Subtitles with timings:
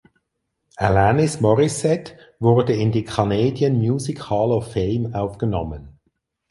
[0.77, 5.99] Alanis Morissette wurde in die Canadian Music Hall of Fame aufgenommen.